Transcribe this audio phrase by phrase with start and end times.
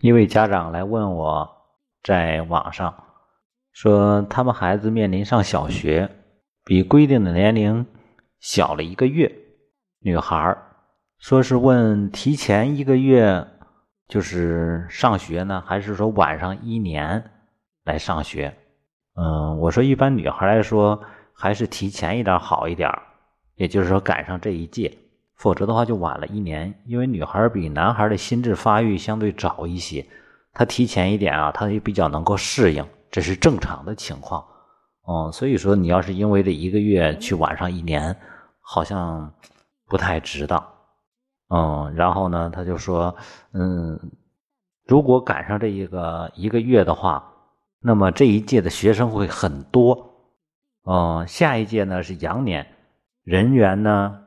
[0.00, 1.46] 一位家长来问我，
[2.02, 3.04] 在网上
[3.70, 6.10] 说他们孩子面临上小学，
[6.64, 7.84] 比规定的年龄
[8.38, 9.30] 小了一个月，
[9.98, 10.56] 女孩
[11.18, 13.46] 说是问提前一个月
[14.08, 17.22] 就是上学呢，还是说晚上一年
[17.84, 18.56] 来上学？
[19.16, 20.98] 嗯，我说一般女孩来说
[21.34, 22.90] 还是提前一点好一点，
[23.56, 24.96] 也就是说赶上这一届。
[25.40, 30.04] 否则的话就晚了一年，因为女孩比男孩的心智发育相对早一些，
[30.52, 34.44] 她提前一点啊，她也比较能够适应，这是正常的情况。
[35.08, 38.14] 嗯，所以说你要是因为这一个月去晚上一年，
[38.60, 39.32] 好像
[39.88, 40.62] 不太值当。
[41.48, 43.16] 嗯，然后呢，他就说，
[43.54, 43.98] 嗯，
[44.86, 47.32] 如果赶上这一个一个月的话，
[47.80, 50.06] 那么这一届的学生会很多。
[50.84, 52.66] 嗯，下一届呢是羊年，
[53.24, 54.18] 人员呢。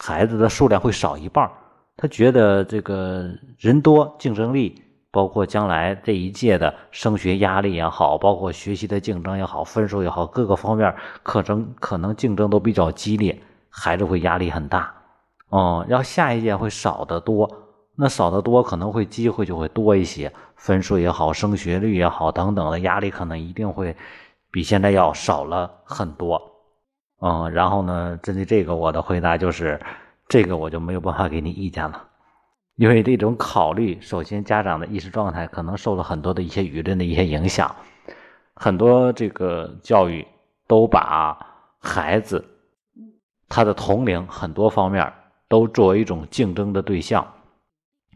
[0.00, 1.50] 孩子的数量会少一半
[1.96, 3.28] 他觉得这个
[3.58, 14.94] 人多，竞争力，包括将来这一届的升学压力也好，包括学习的竞争也好，分数也好，各个方面可能可能竞争都比较激烈，孩子会压力很大。
[15.48, 17.50] 哦，要下一届会少得多，
[17.96, 23.96] 那少得多可能会机会就会多一些，分数也好，升学率也好，等等的压力可能一定会
[24.52, 26.40] 比现在要少了很多。
[27.20, 28.16] 嗯，然后呢？
[28.22, 29.80] 针对这个，我的回答就是，
[30.28, 32.04] 这个我就没有办法给你意见了，
[32.76, 37.74] 因为这种考虑，首先家长的意识状态可能受了很多的一些舆论的一些影响，
[38.54, 40.24] 很多这个教育
[40.68, 41.36] 都把
[41.80, 42.44] 孩子
[43.48, 45.12] 他的同龄很多方面
[45.48, 47.26] 都作为一种竞争的对象，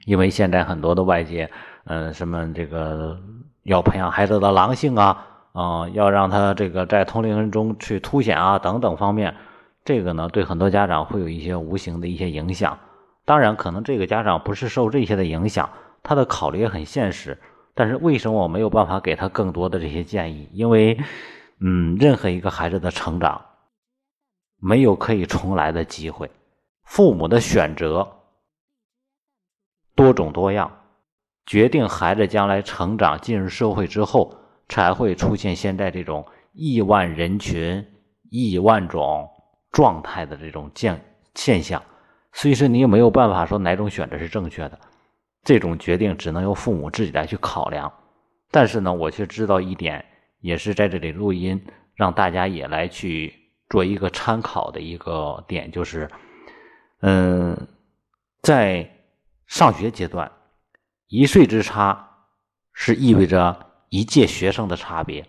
[0.06, 1.50] 因为现在很多的外界，
[1.86, 3.18] 嗯，什么这个
[3.64, 5.26] 要培养孩子的狼性啊。
[5.52, 9.36] 啊，要让他这个在同龄人中去凸显啊，等等方面，
[9.84, 12.78] 这个呢，对很多家长会有一些无形的一些影响。
[13.26, 15.68] 当然，可能这个家长不是受这些的影响，
[16.02, 17.38] 他的考虑也很现实。
[17.74, 20.48] 但是，为什么我没有办法给他更多的这些建议？
[20.52, 20.98] 因为，
[21.60, 23.40] 嗯，任何一个孩子的成长
[24.58, 26.30] 没有可以重来的机会，
[26.84, 28.08] 父母的选择
[29.94, 30.70] 多种多样，
[31.44, 34.34] 决定孩子将来成长进入社会之后。
[34.72, 36.24] 才会出现现在这种
[36.54, 37.86] 亿万人群、
[38.30, 39.28] 亿万种
[39.70, 40.98] 状态的这种现
[41.34, 41.82] 现象，
[42.32, 44.80] 所以说你也没有办法说哪种选择是正确的，
[45.42, 47.92] 这种决定只能由父母自己来去考量。
[48.50, 50.02] 但是呢，我却知道一点，
[50.40, 51.62] 也是在这里录音，
[51.94, 53.30] 让大家也来去
[53.68, 56.08] 做一个参考的一个点，就是，
[57.02, 57.68] 嗯，
[58.40, 58.90] 在
[59.46, 60.32] 上学阶段，
[61.08, 62.08] 一岁之差
[62.72, 63.68] 是意味着。
[63.92, 65.26] 一届学生的差别，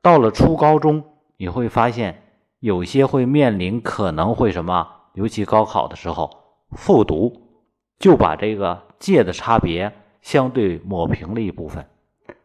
[0.00, 1.04] 到了初高中，
[1.36, 2.22] 你会发现
[2.58, 7.50] 有些会面临可能会什么，尤其高考的时候复读，
[7.98, 9.92] 就把这个届的差别
[10.22, 11.86] 相对抹平了一部分。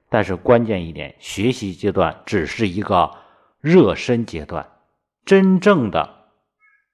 [0.09, 3.09] 但是关键一点，学习阶段只是一个
[3.61, 4.69] 热身阶段，
[5.23, 6.09] 真正的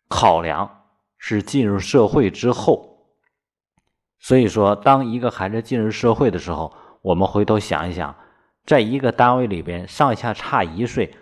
[0.07, 0.83] 考量
[1.17, 3.07] 是进入社会之后。
[4.19, 6.71] 所以说，当一个孩子进入社会的时候，
[7.01, 8.15] 我们回头想一想。
[8.67, 11.15] 在一个单位里边，上下差一岁，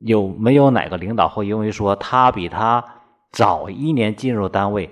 [0.00, 2.84] 有没有哪个领导会因为说他比他
[3.30, 4.90] 早一年进入单位，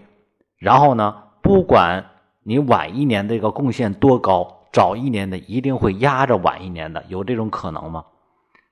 [0.56, 2.06] 然后呢，不管
[2.44, 8.04] 你晚一年这个贡献多高，早一年的一定会压着晚一年的，有这种可能吗？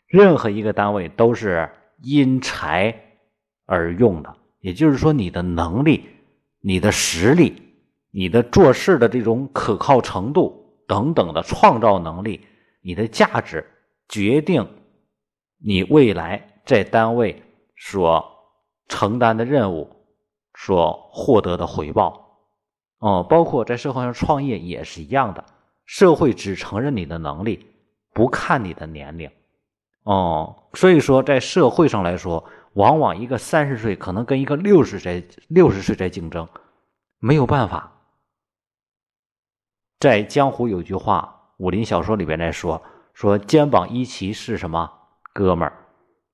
[0.07, 1.69] 任何一个单位都是
[2.01, 2.95] 因材
[3.67, 6.09] 而用的，也就是说，你的能力、
[6.61, 7.61] 你的实力、
[8.13, 12.43] 你的做事的这种可靠程度等等的创造能力。
[12.81, 13.67] 你的价值
[14.09, 14.67] 决定
[15.59, 17.43] 你未来在单位
[17.77, 18.25] 所
[18.89, 19.91] 承担的任务，
[20.55, 22.47] 所获得的回报。
[22.99, 25.45] 哦，包括在社会上创业也是一样的，
[25.85, 27.67] 社会只承认你的能力，
[28.13, 29.31] 不看你的年龄。
[30.05, 36.49] 哦，所以说在社会上来说，往往一个三十岁可能跟一个六十岁六十岁在竞争，
[37.19, 37.93] 没有办法。
[40.01, 41.35] 在江湖有句话。
[41.59, 42.83] 武林小说里边来说，
[43.13, 44.91] 说肩膀一齐是什么
[45.33, 45.87] 哥们儿，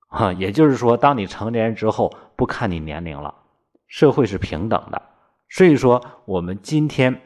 [0.09, 3.35] 哈，也就是说，当你成年之后，不看你年龄了，
[3.87, 5.01] 社会是平等的。
[5.49, 7.21] 所以说，我们今天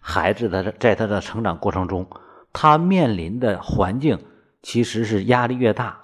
[0.00, 2.08] 孩子的在他的成长过程中，
[2.52, 4.18] 他面临的环境
[4.60, 6.00] 其实是压力越大，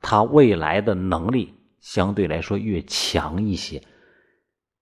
[0.00, 3.82] 他未来的能力相对来说越强一些。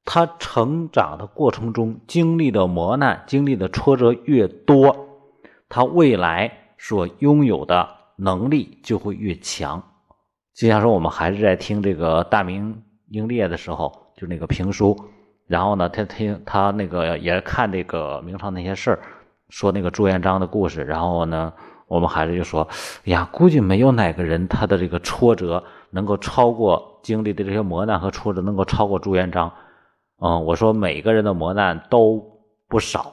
[0.05, 5.05] 他成长的过程中经历的磨难、经历的挫折越多。
[5.69, 9.83] 他未来所拥有的能力就会越强，
[10.55, 14.97] 就像说我们还是在听这个大明英烈的时候，就那个评书，
[15.47, 19.01] 然后呢，他听他那个也看这个明朝那些事儿，
[19.49, 21.53] 说那个朱元璋的故事，然后呢，
[21.89, 22.67] 我们孩子就说
[23.07, 29.53] ：“哎呀，估计没有哪个人他的这个挫折能够超过经历的这些磨难和挫折能够超过朱元璋。”
[30.19, 32.25] 嗯，我说每个人的磨难都
[32.69, 33.13] 不少，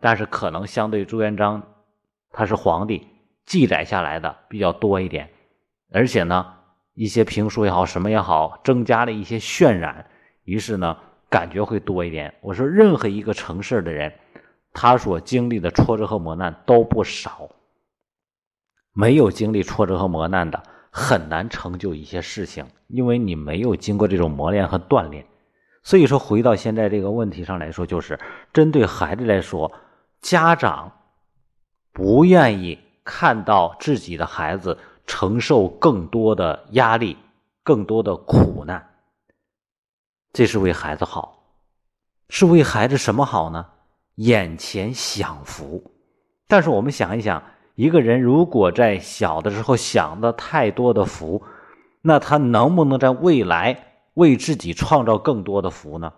[0.00, 1.62] 但是可能相对朱元璋，
[2.32, 3.06] 他是皇帝，
[3.44, 5.30] 记载下来的比较多一点，
[5.92, 6.54] 而且呢，
[6.94, 10.06] 一些评书也好，什么也好，增加了一些渲染，
[10.44, 10.96] 于是呢，
[11.28, 12.34] 感觉会多一点。
[12.40, 14.12] 我说任何一个成事的人，
[14.72, 17.50] 他所经历的挫折和磨难都不少，
[18.92, 25.26] 没有经历挫折和磨难的，很难成就一些事情，因为你没有经过这种磨练和锻炼。
[25.82, 28.18] 所以说，回到现在这个问题上来说，就是
[28.52, 29.72] 针对孩子来说，
[30.20, 30.92] 家长
[31.92, 37.16] 不愿意看到自己的孩子承受更多的压力、
[37.62, 38.88] 更多的苦难，
[40.32, 41.44] 这是为孩子好，
[42.28, 43.66] 是为孩子什么好呢？
[44.16, 45.92] 眼前享福。
[46.46, 47.42] 但是我们想一想，
[47.74, 51.42] 一个人如果在小的时候享的太多的福，
[52.00, 53.88] 那他能不能在未来？
[54.14, 56.12] 为自己创造更多的福呢？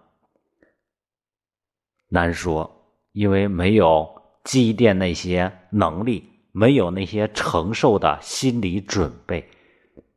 [2.09, 9.49] 难说，因为没有积淀那些能力，没有那些承受的心理准备。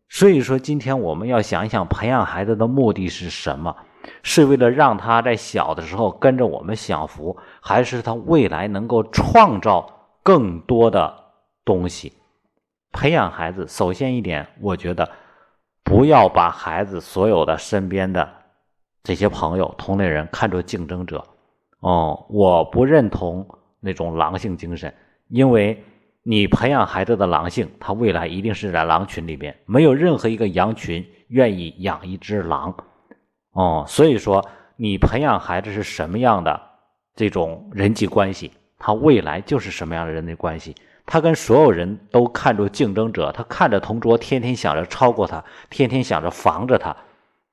[0.10, 3.76] 所以说，今天我们要想一想，培养孩子的目的是什么？
[4.22, 9.90] 是为了让他在小的时候跟着我们享福，还是他未来能够创造
[10.22, 11.14] 更多的
[11.66, 12.14] 东西？
[12.92, 15.10] 培养孩子，首先一点，我觉得。
[15.84, 18.28] 不要把孩子所有的身边的
[19.04, 21.24] 这些朋友、同类人看作竞争者。
[21.80, 23.48] 哦，我不认同
[23.80, 24.94] 那种狼性精神，
[25.28, 25.84] 因为
[26.24, 32.76] 你培养孩子的狼性，他未来一定是在狼群里边，没有任何一个羊群愿意养一只狼。
[33.54, 34.46] 哦，所以说
[34.76, 36.62] 你培养孩子是什么样的
[37.16, 40.76] 这种人际关系，他未来就是什么样的人际关系。
[41.06, 46.94] 他跟所有人都看作竞争者，他看着同桌，天天想着超过他，天天想着防着他，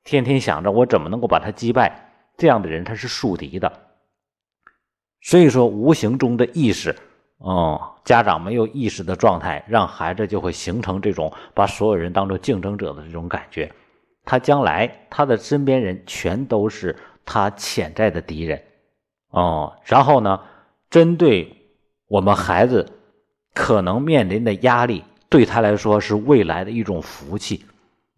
[0.02, 2.10] 天天想着我怎么能够把他击败。
[2.36, 3.72] 这样的人他是树敌的。
[5.24, 6.94] 所以说，无形中的意识，
[7.44, 13.72] 嗯，家长没有意识的状态，让孩子就会形成这种把所有人当做竞争者的这种感觉。
[14.24, 16.94] 他将来他的身边人全都是
[17.24, 18.62] 他潜在的敌人，
[19.30, 20.38] 哦，然后呢，
[20.90, 21.52] 针对
[22.06, 22.86] 我们孩子。
[23.56, 27.64] 可能面临的压力对他来说是未来的一种福气，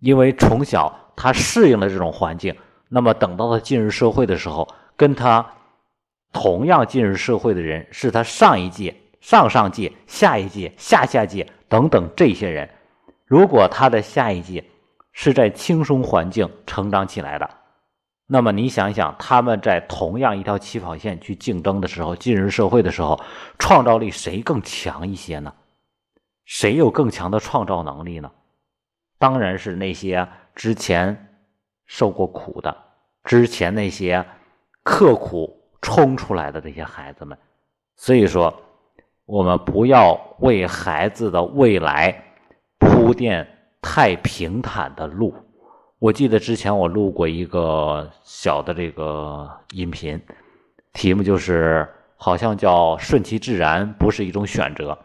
[0.00, 2.56] 因为从小他适应了这种环境，
[2.88, 4.67] 那么等到他进入社会的时候，
[4.97, 5.47] 跟他
[6.38, 12.68] 同样进入社会的人是他上一届、上上届、下一届、下下届等等这些人，
[13.24, 14.62] 如果他的下一届
[15.12, 17.48] 是在轻松环境成长起来的。
[18.26, 23.18] 那么你想想，他们在同样一条起跑线去竞争的时候，进入社会的时候，
[23.58, 25.54] 创造力谁更强一些呢？
[26.44, 28.30] 谁有更强的创造能力呢？
[29.18, 31.38] 当然是那些之前
[31.86, 32.76] 受过苦的、
[33.24, 34.22] 之前那些
[34.82, 37.38] 刻苦冲出来的这些孩子们。
[37.94, 38.52] 所以说，
[39.24, 42.24] 我们不要为孩子的未来
[42.78, 43.46] 铺垫
[43.80, 45.32] 太平坦的路。
[46.00, 50.20] 我记得之前我录过一个小的这个音频，
[50.92, 54.98] 题目就是好像叫“顺其自然不是一种选择”。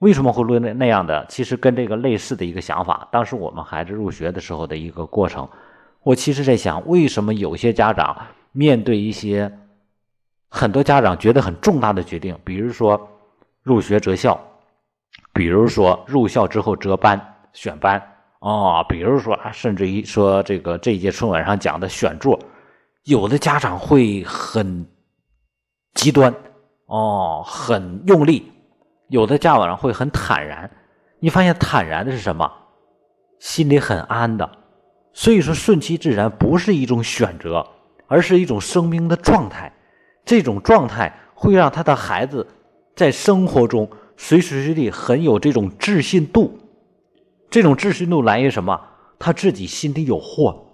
[0.00, 1.24] 为什么会录那那样的？
[1.28, 3.06] 其实跟这个类似的一个想法。
[3.12, 5.48] 当时我们孩子入学的时候的一个过程，
[6.02, 9.50] 我其实在想，为什么有些家长面对一些
[10.54, 13.08] 很多家长觉得很重大的决定，比如说
[13.62, 14.38] 入学择校，
[15.32, 17.18] 比如说入校之后择班
[17.54, 18.00] 选班。
[18.40, 22.38] 哦，比如说啊，甚至于说这个这一届春晚上讲的选座，
[23.04, 24.86] 有的家长会很
[25.94, 26.34] 极端，
[26.84, 28.42] 哦，很用力；
[29.08, 30.70] 有的家长会很坦然。
[31.18, 32.52] 你发现坦然的是什么？
[33.38, 34.50] 心里很安的。
[35.14, 37.66] 所以说，顺其自然不是一种选择，
[38.06, 39.72] 而是一种生命的状态。
[40.24, 42.46] 这种状态会让他的孩子
[42.94, 46.58] 在生活中随时随地很有这种自信度。
[47.50, 48.80] 这种自信度来源于什么？
[49.18, 50.66] 他自己心里有货，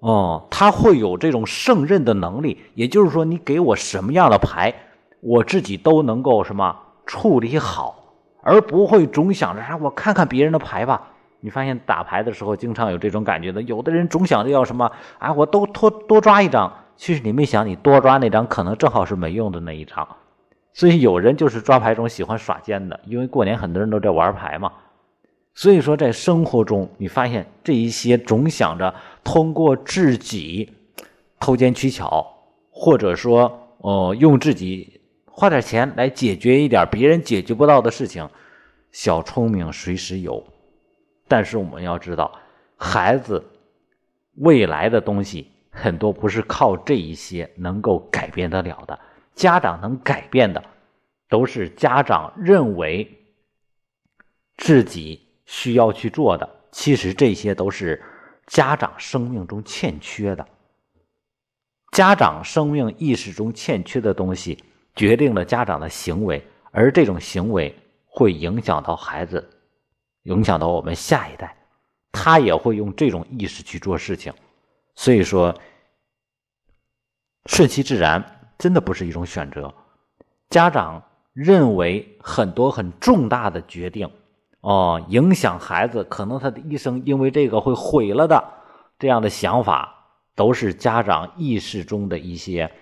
[0.00, 2.58] 哦，他会有这种胜任的能力。
[2.74, 4.74] 也就是说，你给我什么样的牌，
[5.20, 11.10] 我自己都能够什么处理好，而不会总想着啊，我看看别人的牌吧。
[11.40, 13.62] 你发现打牌的时候，经常有这种感觉的。
[13.62, 16.72] 有的人总想着要什么啊，我都多多抓一张。
[16.96, 20.06] 其实你没想，你多抓那张可能正好是没用的那一张。
[20.72, 24.72] 所以有人就是抓牌中喜欢耍奸的，因为过年很多人都在玩牌嘛。
[25.54, 30.72] 所以说，在生活中，你发现这一些总想着通过自己
[31.38, 32.26] 偷奸取巧，
[32.70, 38.28] 或者说，呃，用自己花点钱来解决一点别人解决不到的事情，
[38.90, 40.42] 小聪明随时有。
[41.28, 42.32] 但是我们要知道，
[42.76, 43.44] 孩子
[44.38, 48.98] 未来的东西很多不是靠这一些能够改变得了的。
[49.34, 50.62] 家长能改变的，
[51.28, 53.18] 都是家长认为
[54.56, 56.48] 自己需要去做的。
[56.70, 58.02] 其实这些都是
[58.46, 60.46] 家长生命中欠缺的。
[61.92, 64.62] 家长生命意识中欠缺的东西，
[64.94, 67.76] 决定了家长的行为，而这种行为
[68.06, 69.48] 会影响到孩子，
[70.24, 71.56] 影响到我们下一代，
[72.10, 74.32] 他也会用这种意识去做事情。
[75.04, 75.54] 所以说，
[77.44, 78.30] 顺其自然。
[78.56, 79.74] 真的不是一种选择。
[80.48, 81.02] 家长
[81.34, 84.10] 认为很多很重大的决定，
[84.60, 88.42] 哦，影响孩子，可能他的一生因为这个会毁了的，
[88.98, 89.94] 这样的想法，
[90.34, 92.72] 都是家长意识中的一些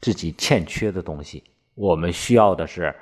[0.00, 1.42] 自己欠缺的东西。
[1.74, 2.94] 我们需要的是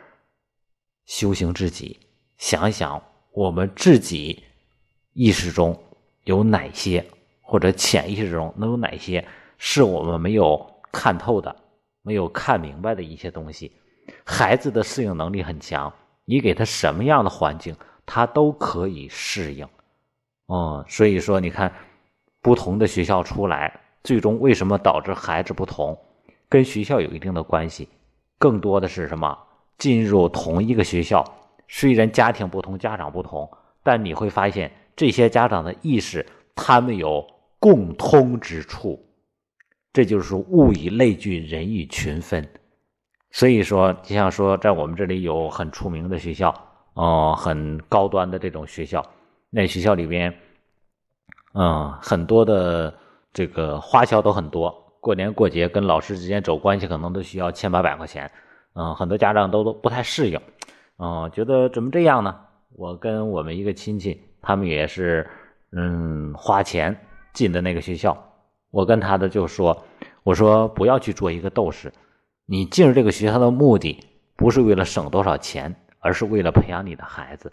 [1.04, 2.00] 修行自己，
[2.38, 4.42] 想想我们自己
[5.12, 5.78] 意识中
[6.24, 7.04] 有哪些，
[7.50, 9.26] 或者潜意识中能有哪些
[9.58, 11.56] 是我们没有看透的。
[12.02, 13.70] 没有看明白的一些东西，
[14.24, 15.92] 孩子的适应能力很强，
[16.24, 17.76] 你给他什么样的环境，
[18.06, 19.68] 他都可以适应。
[20.48, 21.70] 嗯，所以说你看，
[22.40, 25.96] 不同的学校出来，最终为什么导致孩子不同，
[26.48, 27.86] 跟学校有一定的关系。
[28.38, 29.38] 更多的是什么？
[29.76, 31.22] 进入同一个学校，
[31.68, 33.46] 虽然家庭不同，家长不同，
[33.82, 37.26] 但你会发现这些家长的意识，他们有
[37.60, 39.06] 共通之处。
[39.92, 42.48] 这就是，物以类聚，人以群分。
[43.30, 46.52] 所以说，就像说，在我们这里有很出名的学校，
[46.94, 49.04] 哦，很高端的这种学校。
[49.50, 50.34] 那学校里边，
[51.54, 52.92] 嗯，很多的
[53.32, 54.74] 这个花销都很多。
[55.00, 58.30] 过年过节跟老师之间走关系，可能都需要千八百块钱。
[58.74, 60.40] 嗯，很多家长都都不太适应。
[60.98, 62.36] 嗯，觉得怎么这样呢？
[62.76, 65.28] 我跟我们一个亲戚，他们也是，
[65.72, 66.96] 嗯，花钱
[67.32, 68.26] 进的那个学校。
[68.70, 69.84] 我跟他的就说
[70.22, 71.92] ：“我说不要去做一个斗士，
[72.46, 74.04] 你进入这个学校的目的
[74.36, 77.52] 不是为了省多少钱，而是为了培养你的孩子。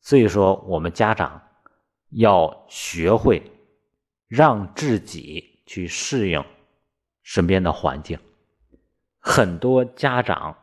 [0.00, 1.40] 所以说，我们家长
[2.10, 3.42] 要学会
[4.28, 6.42] 让自己去适应
[7.22, 8.18] 身边的环境。
[9.18, 10.56] 很多家长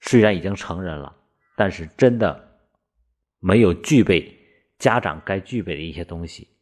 [0.00, 1.14] 虽然已经成人了，
[1.56, 2.58] 但是真的
[3.40, 4.34] 没有具备
[4.78, 6.48] 家长该具备的一些东西。